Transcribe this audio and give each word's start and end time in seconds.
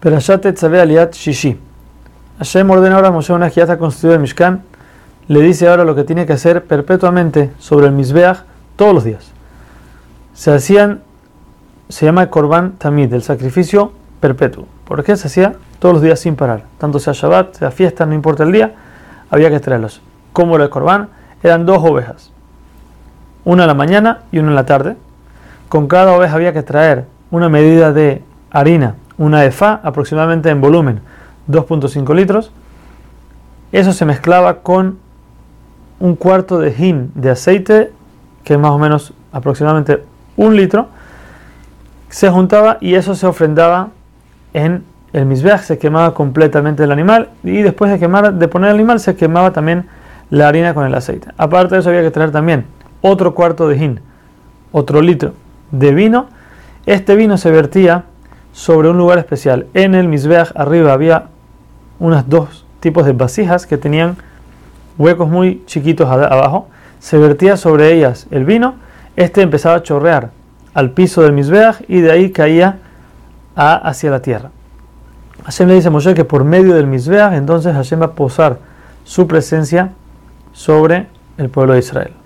Perashat 0.00 0.40
Tetzaveh 0.40 0.80
Aliat 0.80 1.12
Shishi. 1.12 1.58
Hashem 2.38 2.70
ordena 2.70 2.96
ahora 2.96 3.08
a 3.08 3.10
Moshe 3.10 3.34
una 3.34 3.50
que 3.50 3.56
ya 3.56 3.64
está 3.64 3.76
construido 3.76 4.18
Mishkan, 4.18 4.62
le 5.28 5.42
dice 5.42 5.68
ahora 5.68 5.84
lo 5.84 5.94
que 5.94 6.04
tiene 6.04 6.24
que 6.24 6.32
hacer 6.32 6.64
perpetuamente 6.64 7.52
sobre 7.58 7.86
el 7.86 7.92
Mizbeach 7.92 8.38
todos 8.76 8.94
los 8.94 9.04
días. 9.04 9.30
Se 10.32 10.54
hacían, 10.54 11.02
se 11.90 12.06
llama 12.06 12.22
el 12.22 12.30
Korban 12.30 12.78
Tamid, 12.78 13.12
el 13.12 13.22
sacrificio 13.22 13.92
perpetuo. 14.20 14.64
¿Por 14.86 15.04
qué 15.04 15.18
se 15.18 15.26
hacía 15.26 15.56
todos 15.78 15.96
los 15.96 16.02
días 16.02 16.18
sin 16.18 16.34
parar? 16.34 16.64
Tanto 16.78 16.98
sea 16.98 17.12
Shabbat, 17.12 17.56
sea 17.56 17.70
fiesta, 17.70 18.06
no 18.06 18.14
importa 18.14 18.44
el 18.44 18.52
día, 18.52 18.72
había 19.28 19.50
que 19.50 19.60
traerlos. 19.60 20.00
¿Cómo 20.32 20.54
era 20.54 20.64
el 20.64 20.70
Korban? 20.70 21.10
Eran 21.42 21.66
dos 21.66 21.78
ovejas, 21.84 22.32
una 23.44 23.64
en 23.64 23.68
la 23.68 23.74
mañana 23.74 24.22
y 24.32 24.38
una 24.38 24.48
en 24.48 24.54
la 24.54 24.64
tarde. 24.64 24.96
Con 25.68 25.88
cada 25.88 26.16
oveja 26.16 26.36
había 26.36 26.54
que 26.54 26.62
traer 26.62 27.04
una 27.30 27.50
medida 27.50 27.92
de 27.92 28.22
harina 28.50 28.94
una 29.20 29.44
EFA, 29.44 29.80
aproximadamente 29.84 30.48
en 30.48 30.62
volumen 30.62 31.00
2.5 31.46 32.14
litros. 32.14 32.50
Eso 33.70 33.92
se 33.92 34.06
mezclaba 34.06 34.62
con 34.62 34.98
un 36.00 36.16
cuarto 36.16 36.58
de 36.58 36.74
hin 36.76 37.12
de 37.14 37.30
aceite, 37.30 37.92
que 38.44 38.54
es 38.54 38.58
más 38.58 38.70
o 38.70 38.78
menos 38.78 39.12
aproximadamente 39.30 40.02
un 40.38 40.56
litro. 40.56 40.88
Se 42.08 42.30
juntaba 42.30 42.78
y 42.80 42.94
eso 42.94 43.14
se 43.14 43.26
ofrendaba 43.26 43.90
en 44.54 44.84
el 45.12 45.26
misbeach, 45.26 45.60
se 45.60 45.78
quemaba 45.78 46.14
completamente 46.14 46.84
el 46.84 46.90
animal 46.90 47.28
y 47.44 47.60
después 47.60 47.90
de, 47.90 47.98
quemar, 47.98 48.32
de 48.32 48.48
poner 48.48 48.70
el 48.70 48.76
animal 48.76 49.00
se 49.00 49.16
quemaba 49.16 49.52
también 49.52 49.86
la 50.30 50.48
harina 50.48 50.72
con 50.72 50.86
el 50.86 50.94
aceite. 50.94 51.28
Aparte 51.36 51.74
de 51.74 51.82
eso 51.82 51.90
había 51.90 52.02
que 52.02 52.10
traer 52.10 52.30
también 52.30 52.64
otro 53.02 53.34
cuarto 53.34 53.68
de 53.68 53.76
hin, 53.76 54.00
otro 54.72 55.02
litro 55.02 55.34
de 55.72 55.92
vino. 55.92 56.28
Este 56.86 57.16
vino 57.16 57.36
se 57.36 57.50
vertía 57.50 58.04
sobre 58.52 58.88
un 58.88 58.98
lugar 58.98 59.18
especial. 59.18 59.66
En 59.74 59.94
el 59.94 60.08
Mizbeach 60.08 60.52
arriba 60.54 60.92
había 60.92 61.26
unos 61.98 62.28
dos 62.28 62.64
tipos 62.80 63.06
de 63.06 63.12
vasijas 63.12 63.66
que 63.66 63.76
tenían 63.76 64.16
huecos 64.98 65.28
muy 65.28 65.62
chiquitos 65.66 66.08
abajo. 66.08 66.68
Se 66.98 67.18
vertía 67.18 67.56
sobre 67.56 67.92
ellas 67.92 68.26
el 68.30 68.44
vino. 68.44 68.74
Este 69.16 69.42
empezaba 69.42 69.76
a 69.76 69.82
chorrear 69.82 70.30
al 70.74 70.90
piso 70.90 71.22
del 71.22 71.32
Mizbeach 71.32 71.82
y 71.88 72.00
de 72.00 72.10
ahí 72.10 72.30
caía 72.30 72.78
hacia 73.54 74.10
la 74.10 74.22
tierra. 74.22 74.50
Hashem 75.44 75.68
le 75.68 75.74
dice 75.74 75.88
a 75.88 75.90
Moshe 75.90 76.14
que 76.14 76.24
por 76.24 76.44
medio 76.44 76.74
del 76.74 76.86
Mizbeach 76.86 77.32
entonces 77.32 77.74
Hashem 77.74 78.00
va 78.00 78.06
a 78.06 78.12
posar 78.12 78.58
su 79.04 79.26
presencia 79.26 79.92
sobre 80.52 81.06
el 81.38 81.48
pueblo 81.48 81.72
de 81.74 81.80
Israel. 81.80 82.19